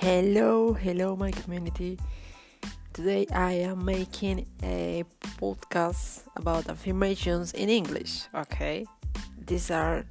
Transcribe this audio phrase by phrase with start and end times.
[0.00, 1.98] Hello, hello, my community.
[2.94, 5.04] Today I am making a
[5.36, 8.22] podcast about affirmations in English.
[8.34, 8.86] Okay,
[9.46, 10.06] these are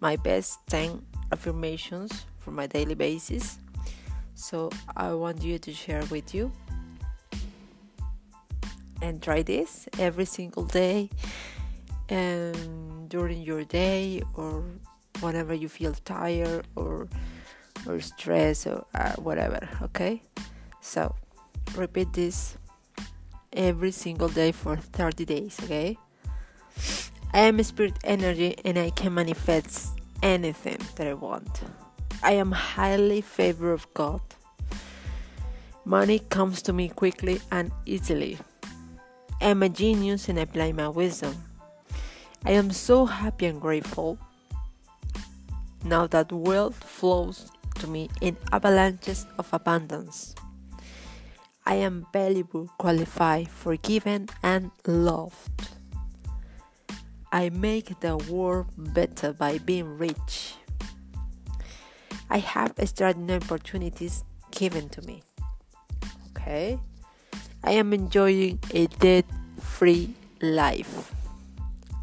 [0.00, 3.58] my best 10 affirmations for my daily basis.
[4.34, 6.50] So I want you to share with you
[9.02, 11.10] and try this every single day
[12.08, 14.64] and during your day or
[15.20, 17.06] whenever you feel tired or
[17.86, 20.22] or stress or uh, whatever okay?
[20.80, 21.14] So
[21.76, 22.56] repeat this
[23.52, 25.98] every single day for 30 days okay?
[27.32, 31.62] I am spirit energy and i can manifest anything that i want.
[32.22, 34.20] I am highly favored of god.
[35.84, 38.38] Money comes to me quickly and easily.
[39.40, 41.34] I am a genius and i apply my wisdom.
[42.46, 44.18] I am so happy and grateful.
[45.84, 47.50] Now that wealth flows
[47.86, 50.34] me in avalanches of abundance.
[51.66, 55.68] I am valuable, qualified, forgiven, and loved.
[57.32, 60.54] I make the world better by being rich.
[62.30, 65.22] I have extraordinary opportunities given to me.
[66.30, 66.78] Okay?
[67.62, 69.24] I am enjoying a debt
[69.58, 71.12] free life.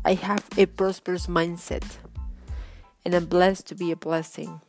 [0.04, 1.86] I have a prosperous mindset
[3.06, 4.62] and I'm blessed to be a blessing.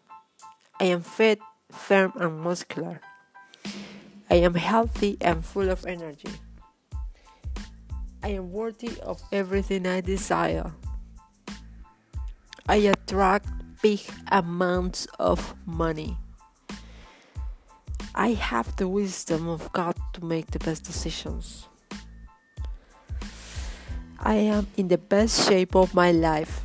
[0.82, 1.38] I am fit,
[1.70, 3.00] firm, and muscular.
[4.28, 6.34] I am healthy and full of energy.
[8.20, 10.72] I am worthy of everything I desire.
[12.68, 13.46] I attract
[13.80, 14.00] big
[14.32, 16.18] amounts of money.
[18.16, 21.68] I have the wisdom of God to make the best decisions.
[24.18, 26.64] I am in the best shape of my life.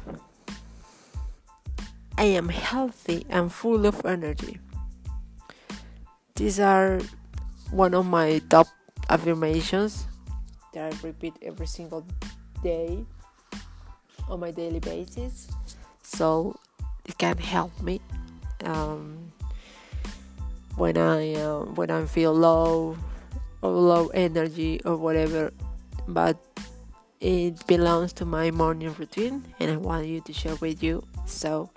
[2.17, 4.57] I am healthy and full of energy.
[6.35, 6.99] These are
[7.69, 8.67] one of my top
[9.09, 10.07] affirmations
[10.73, 12.05] that I repeat every single
[12.63, 13.05] day
[14.27, 15.47] on my daily basis.
[16.01, 16.59] So
[17.05, 18.01] it can help me
[18.65, 19.31] um,
[20.75, 22.97] when I uh, when I feel low
[23.61, 25.53] or low energy or whatever.
[26.07, 26.37] But
[27.19, 31.05] it belongs to my morning routine, and I want you to share with you.
[31.25, 31.69] So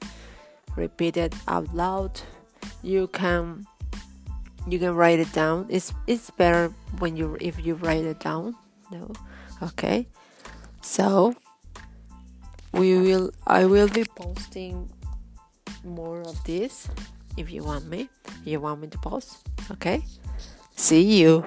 [0.81, 2.21] repeat it out loud.
[2.83, 3.67] You can
[4.67, 5.67] you can write it down.
[5.69, 8.57] It's it's better when you if you write it down
[8.91, 9.13] no
[9.63, 10.07] okay.
[10.83, 11.35] So
[12.73, 14.89] we will i will be posting
[15.83, 16.87] more of this
[17.37, 18.09] if you want me
[18.45, 19.47] you want me to post.
[19.71, 20.03] Okay.
[20.77, 21.45] See you